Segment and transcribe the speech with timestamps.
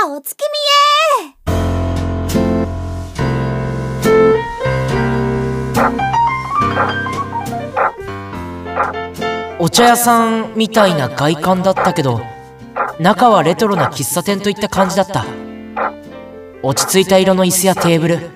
[0.00, 1.34] さお月見へ
[9.58, 12.20] お茶屋さんみたいな外観だったけど
[13.00, 15.24] 中はレトロな喫茶店といった感じだった。
[16.62, 18.30] 落ち着いた色の椅子やテーブル。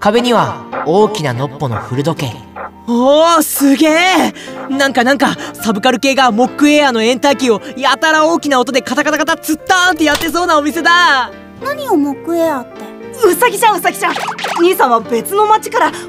[0.00, 2.43] 壁には大きなノッポの古時計。
[2.86, 4.34] おおすげえ
[4.68, 11.30] なんかなんかサブカル系がモックエアのエンターキーをやたら大きな音でカタカタカタツッターンってやってそうなお店だ。
[11.62, 12.84] 何をモックエアって？
[13.26, 14.14] うさぎちゃんうさぎちゃん。
[14.60, 16.08] 兄さんは別の町からほん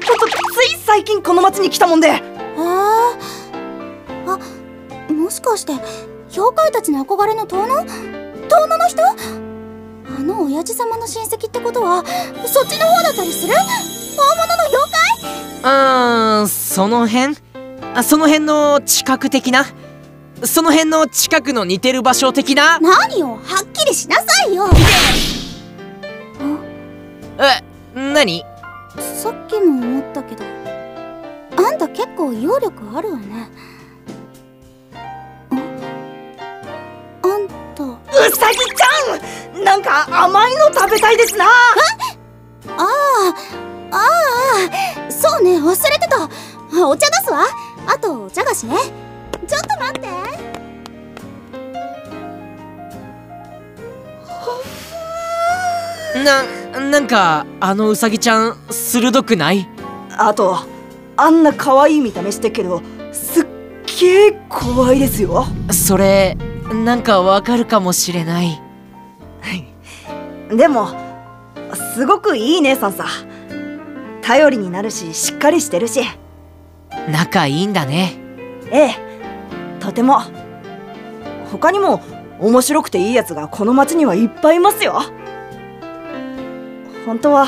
[0.52, 2.08] つい最近この町に来たもんで。
[2.08, 2.20] へえ
[2.58, 4.38] あ
[5.12, 5.72] もしかして
[6.30, 7.84] 妖怪たちの憧れの遠野？
[8.48, 9.02] 遠野の人？
[9.02, 12.04] あの親父様の親戚ってことは
[12.44, 13.54] そっちの方だったりする？
[13.54, 15.06] 大物の妖怪？
[15.62, 17.34] うーんその辺？
[17.94, 19.64] あその辺の近く的な？
[20.44, 22.78] その辺の近くの似てる場所的な？
[22.80, 23.28] 何よ？
[23.28, 24.68] はっきりしなさいよ。
[27.38, 28.44] え何？
[28.98, 30.44] さっきも思ったけど
[31.56, 33.48] あんた結構揚力あるわね。
[35.50, 35.54] あ
[37.22, 37.84] あんた。
[37.84, 37.88] う
[38.36, 39.64] さぎちゃん！
[39.64, 41.46] なんか甘いの食べたいですな！
[41.46, 41.50] あ
[42.76, 43.34] あ
[43.92, 43.98] あ
[45.08, 46.28] あそうね忘れてた
[46.72, 47.44] お茶出すわ。
[47.86, 48.76] あとお茶菓子ね。
[49.46, 50.08] ちょっと待って。
[56.24, 56.42] な
[56.80, 59.68] なんかあのうさぎちゃん鋭くない？
[60.18, 60.58] あと
[61.16, 63.46] あんな可愛い見た目してっけどすっ
[64.00, 65.46] げえ怖いですよ。
[65.70, 66.36] それ
[66.72, 68.60] なんかわかるかもしれない。
[70.50, 70.88] でも
[71.94, 73.06] すごくいい姉さんさ。
[74.22, 76.00] 頼りになるししっかりしてるし
[77.08, 78.14] 仲いいんだね。
[78.70, 78.94] ええ。
[79.80, 80.20] とても。
[81.50, 82.02] 他にも
[82.40, 85.00] 面白くていいやつがこの町にはいっぱいいますよ。
[87.06, 87.46] 本当は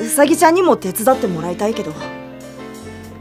[0.00, 1.92] うさぎちゃんにも手伝ってもらいたいけど。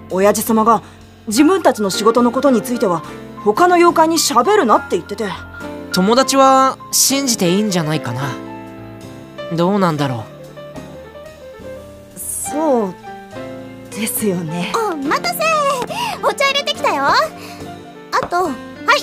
[0.10, 0.84] 親父様が
[1.28, 3.04] 自分たちの仕事のことについては
[3.44, 5.26] 他の妖怪に喋るなって言ってて。
[5.92, 8.36] 友達は信じていいんじゃないかな。
[9.56, 10.26] どうなんだろ
[12.16, 12.94] そう
[13.90, 14.72] ですよね。
[14.76, 15.40] お待たせ
[16.24, 17.04] お茶入れてきたよ。
[17.06, 19.02] あとはい。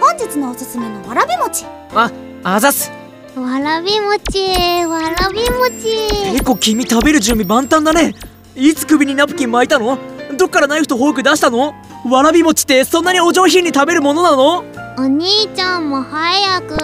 [0.00, 1.64] 本日のおすすめのわらび餅。
[1.64, 2.10] うあ
[2.44, 2.90] あざっす。
[3.36, 4.50] わらび餅。
[4.86, 6.32] わらび餅。
[6.32, 8.14] 結構君食べる準備万端だね。
[8.54, 9.98] いつ首にナプキン巻いたの？
[10.36, 11.74] どっからナイフとフォーク出したの？
[12.10, 14.64] わらび餅ってそんなにお上品に食べるものなの？
[14.98, 16.76] お兄ちゃんも早く。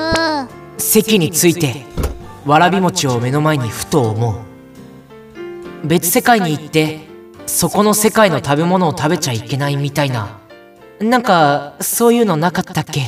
[0.78, 1.84] 席について。
[2.46, 4.34] わらび餅を目の前にふと思う。
[5.86, 7.00] 別世界に行って
[7.46, 10.40] そこの世界の食べ物を食べちゃいけないみたいな。
[11.00, 13.02] なんかそういうのなかったっけ？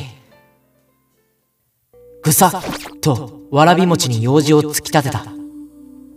[2.23, 5.25] ぐさっとわらび餅に用事を突き立てた。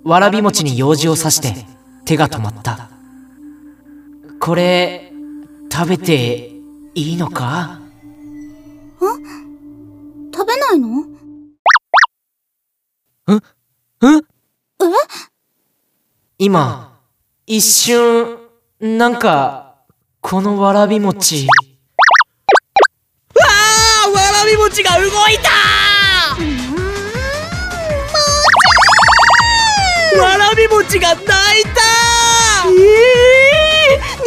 [0.03, 1.66] わらび餅に用事を刺して
[2.06, 2.90] 手が止まった。
[4.40, 5.12] これ
[5.72, 6.52] 食べて
[6.96, 7.79] いいのか？
[10.34, 11.06] 食べないの？
[13.28, 13.41] うん
[16.40, 16.88] 今
[17.51, 18.37] 一瞬
[18.79, 19.73] なんか
[20.21, 21.47] このわらび餅。
[23.41, 25.49] あーわらび餅が動いた
[30.21, 31.81] わらび餅が泣いた
[32.69, 32.71] え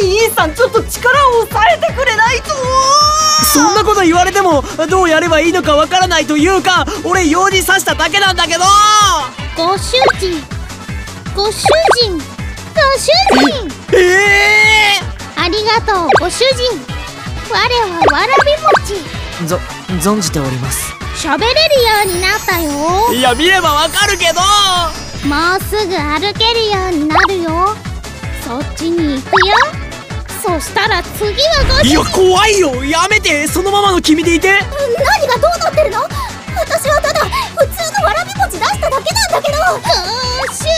[0.01, 2.51] え兄さんちょっと力を抑えてくれないと。
[3.53, 8.65] そんなこと言われてもどうやればいいのかわからないというか俺用事刺しただけなんだけど！
[9.55, 10.43] ご主人
[11.33, 11.63] ご主
[12.01, 12.32] 人
[12.73, 13.97] ご主人え
[14.97, 15.01] え
[15.35, 16.79] ありがとうご主人。
[17.49, 17.59] 我は
[18.11, 18.51] わらび
[19.41, 19.47] 餅。
[19.47, 19.59] ぞ
[20.01, 20.93] 存じております。
[21.15, 21.53] 喋れるよ
[22.05, 22.69] うになったよ。
[23.11, 24.41] ー、いや見ればわかるけど。
[25.27, 27.75] もうすぐ歩けるようになるよ。
[28.43, 29.55] そっちに行くよ。
[30.41, 31.33] そしたら次は
[31.77, 32.83] ごいや怖いよ。
[32.83, 33.47] やめて。
[33.47, 34.59] そのままの君でいて。
[34.59, 36.01] 何がどうなってるの？
[36.55, 37.21] 私はただ
[37.57, 39.57] 普通のわらび餅出しただけなんだけど。
[40.47, 40.72] ご主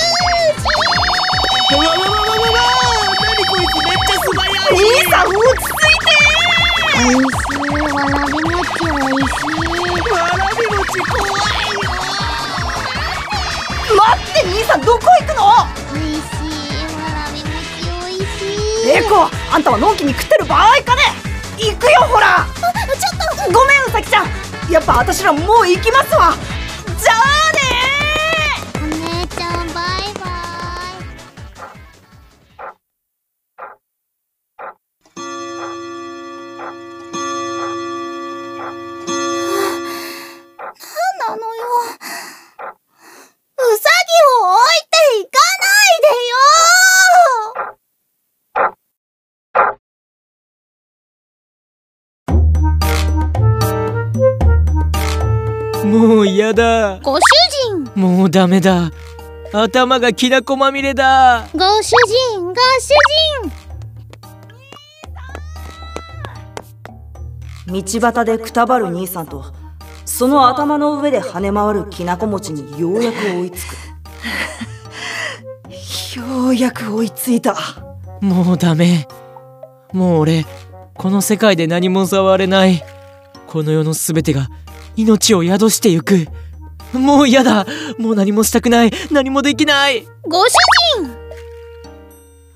[6.96, 8.56] おいしいわらび餅
[8.90, 11.30] おいしいわらび餅怖い
[11.74, 11.92] よ
[13.96, 15.44] 待って兄さんどこ行くの？
[15.92, 17.52] おいしいわらび餅
[17.92, 18.88] おいしい。
[18.88, 21.02] レイコあんたはのんきに食ってる場合かね。
[21.58, 22.46] 行くよほら。
[22.56, 22.74] ちょっ
[23.48, 23.54] と。
[23.54, 24.28] ごめんうさぎちゃん。
[24.72, 26.34] やっぱ私らもう行きますわ。
[26.98, 27.45] じゃあ
[55.96, 57.00] もう嫌だ。
[57.02, 57.22] ご主
[57.70, 57.92] 人。
[57.96, 58.92] もうダメだ。
[59.54, 61.48] 頭がきなこまみれだ。
[61.54, 61.92] ご主
[62.32, 62.94] 人ご主
[67.68, 69.44] 道端でくたばる兄さんと
[70.06, 73.76] その頭の上で跳ね回るきなこ餅にようやく追いつく。
[76.20, 77.56] ようやく追いついた。
[78.22, 79.08] もうダメ。
[79.94, 80.46] もう俺
[80.94, 82.84] この世界で何も触れない。
[83.48, 84.50] この世の全てが
[84.96, 86.28] 命を宿してゆく。
[86.94, 87.66] もう嫌だ。
[87.98, 88.92] もう何もしたくない。
[89.12, 90.02] 何もできない。
[90.02, 90.54] 人ご主
[91.02, 91.16] 人。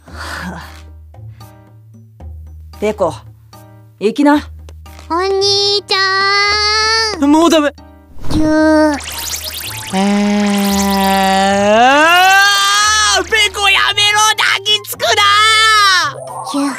[2.80, 3.14] ペコ
[4.00, 4.50] 行きな。
[5.10, 7.30] お兄ちゃん。
[7.32, 7.74] もうダメ。
[8.32, 8.96] ぎゅー。
[9.92, 15.08] あーペコやめろ抱きつくな。
[16.52, 16.70] ひゃ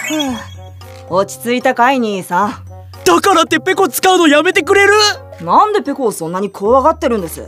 [1.09, 2.63] ふ落ち着いたかい兄さ
[3.05, 4.93] だからってペコ使うのやめてくれる？
[4.95, 4.99] ん
[5.43, 7.47] なんでペコをそんなに怖がってるんです？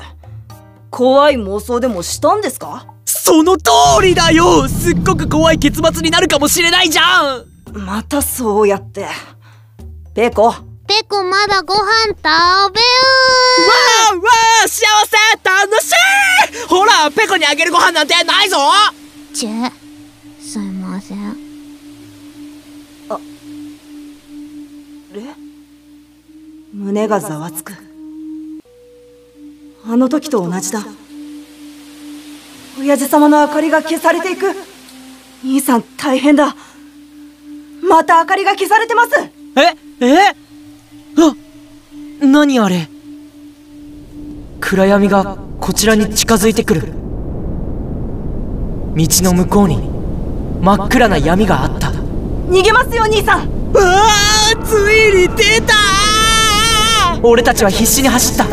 [0.91, 2.87] 怖い妄想でもしたんですか？
[3.05, 3.71] その通
[4.03, 4.69] りだよ！
[4.69, 7.47] すっごく怖い結末になるかもしれないじゃん！
[7.73, 9.07] またそうやって。
[10.15, 10.55] ペコ。
[10.87, 12.33] ペコまだご飯食べわ
[14.11, 14.23] あわ
[14.65, 15.17] あ幸せ！
[15.45, 15.95] 楽しい！
[16.69, 18.57] ほらペコにあげるご飯なんてないぞ！
[19.31, 19.51] うちゅ
[20.43, 21.19] すいません。
[25.15, 25.52] え？
[26.75, 27.75] 胸がざわつく。
[29.87, 30.81] あの時と同じだ。
[32.81, 34.55] 親父様の明かりが消されていく。
[35.45, 36.57] 兄さん大変だ。
[37.83, 39.11] また明かりが消されてます。
[40.01, 40.07] え？
[40.07, 40.35] え？
[41.19, 41.35] あ
[42.25, 42.89] 何あれ？
[44.61, 46.95] 暗闇がこちらに近づいてくる。
[48.95, 49.77] 道の向こうに
[50.63, 51.89] 真っ暗な闇があった。
[51.89, 53.49] 逃げますよ兄さん。
[53.75, 54.07] うわ
[54.55, 55.75] あついに出た
[57.25, 58.47] 俺たちは必死に走った。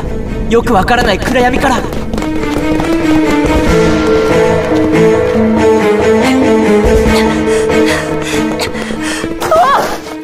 [0.49, 1.77] よくわからない暗闇から。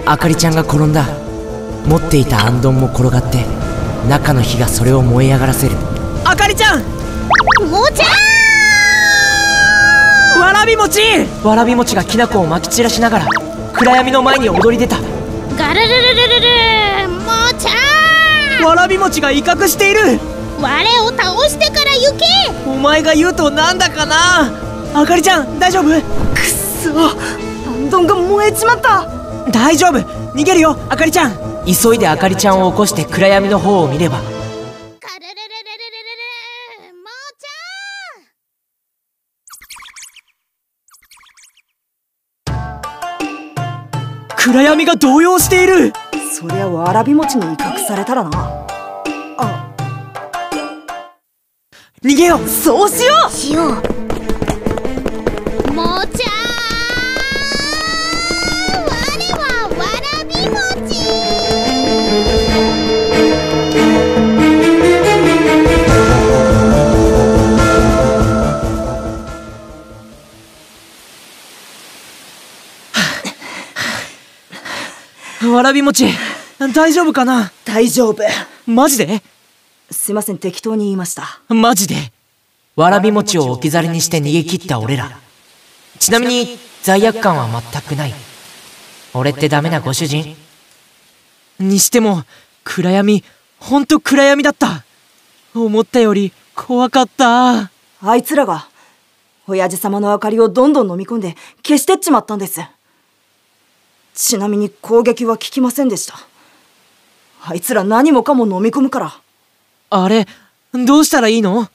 [0.08, 1.06] あかりちゃんが転んだ。
[1.88, 3.46] 持っていたあんどんも転がって
[4.08, 5.76] 中の火がそれを燃え上がらせる。
[6.24, 6.80] あかりちゃん！
[7.70, 8.06] もちゃ
[10.40, 11.02] わらび餅！
[11.44, 13.28] わらび餅がきな粉をまき散らしながら
[13.74, 14.96] 暗闇の前に踊り出た。
[14.98, 16.40] ーガルルルルル
[17.04, 17.05] ル
[18.64, 20.20] わらび餅が威嚇している。
[20.60, 22.26] 我を倒してから行け。
[22.70, 24.52] お前が言うとなんだかな。
[24.94, 25.90] あかりちゃん大丈夫？
[25.90, 26.02] くっ
[26.84, 26.94] そ。
[26.94, 29.06] パンドンが燃えちまった。
[29.52, 30.00] 大丈夫。
[30.34, 31.32] 逃げるよあかりちゃん。
[31.66, 34.22] 急いであかりちゃんを起こして暗闇の方を見れば。
[44.38, 45.92] 暗闇が動揺している。
[46.38, 48.30] そりゃわらび餅に威嚇されたらな。
[49.38, 49.74] あ
[52.04, 52.46] 逃げよう。
[52.46, 53.32] そうしよう。
[53.32, 54.15] しよう。
[75.44, 76.08] わらび餅。
[76.74, 77.48] 大丈夫かな？
[77.48, 78.24] う大丈夫。
[78.66, 79.22] マジで？
[79.92, 81.42] すいません適当に言いました。
[81.50, 81.96] マジで？
[82.76, 85.12] わらび餅を置き去りにして逃げ切った俺ら。
[86.00, 88.14] ちなみに罪悪感は全くない。
[89.14, 90.36] 俺ってダメなご主人。
[91.60, 92.24] にしても
[92.64, 93.24] 暗闇
[93.60, 94.84] ほんと暗闇だった。
[95.54, 97.72] 思ったより怖かった。
[98.02, 98.68] あいつらが
[99.48, 102.62] 親父様の明かりをどんどん飲み込んで消してっちまったんです
[104.16, 106.16] ちなみに攻撃は効きませんでした。
[107.48, 109.14] あいつら何もかも飲み込むから。
[109.90, 110.26] あれ
[110.74, 111.68] どうしたらいいの？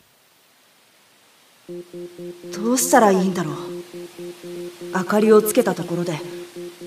[2.53, 3.55] どうしたらいいんだろう。
[4.95, 6.19] 明かりをつけたところで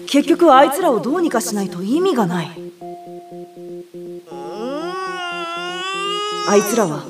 [0.07, 2.47] 結局あいつらをどうにかしないと意味がない。
[6.49, 7.05] あいつらは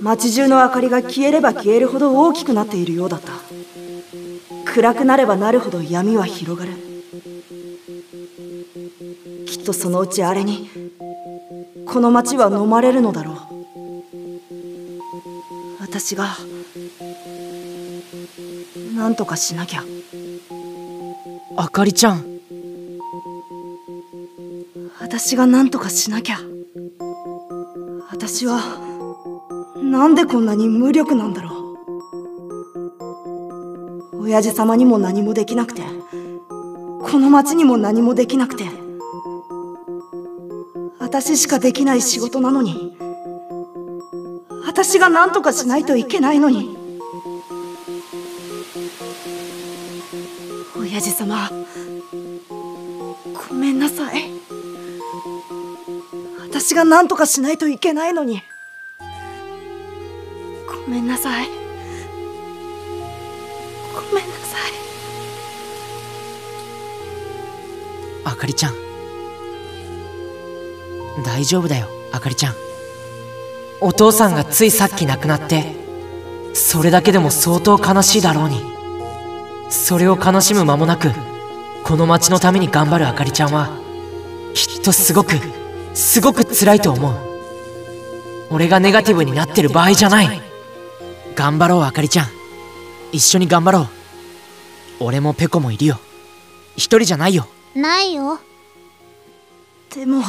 [0.00, 3.32] 街中の明かりが消えれば消えるほど大きくなっているようだった。
[4.72, 6.72] 暗くなればなるほど闇は広がる。
[6.74, 6.91] き
[9.62, 10.68] っとそのうちあれに
[11.86, 13.36] この街は飲まれるのだろう。
[15.80, 16.36] 私が
[18.94, 19.84] なんとかしなきゃ。
[21.56, 22.24] あかりちゃん。
[25.00, 26.38] 私がなんとかしなきゃ。
[28.10, 28.60] 私は
[29.76, 31.50] なんでこんなに無力なんだろ
[34.12, 34.22] う。
[34.24, 38.64] 親父様にも何もできなくてこの町にも何もできなくて
[41.12, 42.96] 私しかできない仕事なのに。
[44.64, 46.74] 私が何とかしないといけないのに。
[50.74, 51.50] 親父様
[53.50, 54.22] ごめんなさい。
[56.48, 58.42] 私が何とかしないといけないのに。
[60.66, 61.48] ごめんなさい。
[63.94, 64.72] ごめんなさい。
[68.24, 68.81] あかりちゃん。
[71.24, 72.54] 大丈夫だよあかりちゃん。
[73.80, 75.74] お父さんがついさっき亡くなって
[76.54, 78.62] それだけでも相当悲しいだろうに。
[79.70, 81.10] それを悲しむ間もなく
[81.82, 83.70] この町のために頑張るあかりちゃんは
[84.54, 85.32] きっとすごく
[85.94, 87.14] すごく辛いと思う。
[88.50, 90.42] 俺がネガティブになってる場合じゃない。
[91.34, 92.26] 頑張ろうあかりちゃん。
[93.12, 93.88] 一緒に頑張ろう。
[95.00, 95.98] 俺もペコもいるよ。
[96.76, 97.46] 一人じゃないよ。
[97.74, 98.38] ないよ。
[99.94, 100.22] でも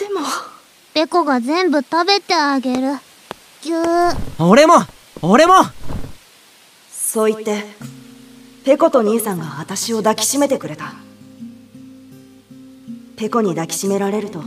[0.00, 0.20] でも。
[0.94, 2.96] ペコが全部食べてあげる。
[3.60, 4.16] ぎゅー。
[4.42, 4.74] 俺も
[5.20, 5.52] 俺も。
[6.90, 7.64] そう言って
[8.64, 10.94] ペコと兄さんが私を抱きしめてくれた。
[13.16, 14.42] ペコに抱きしめられると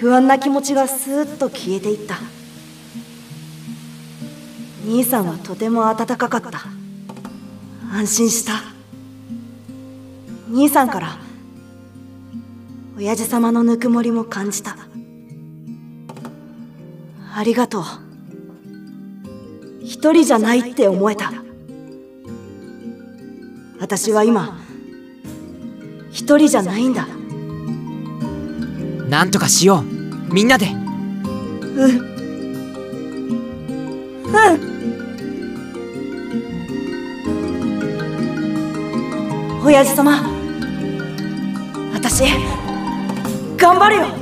[0.00, 2.16] 不安な気持ちがスーッと消えていった。
[4.84, 6.64] 兄さんはとても温かかった。
[7.92, 8.54] 安心した。
[10.48, 11.16] 兄さんから
[12.96, 14.76] 親父様のぬくもりも感じた。
[17.34, 17.84] ありがとう。
[19.82, 21.32] 一人じゃないって思えた。
[23.80, 24.58] 私は今
[26.10, 27.06] 一人じゃないんだ。
[29.08, 30.32] なんとかしよう。
[30.32, 30.66] みんなで。
[30.66, 32.12] うん
[34.34, 34.72] うん
[39.64, 40.22] 親父様
[41.94, 42.24] 私
[43.62, 44.21] 頑張るよ。